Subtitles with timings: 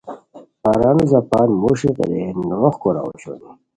[0.63, 3.49] پرانو زاپان موݰی غیرئے نوغ کوراؤ اوشونی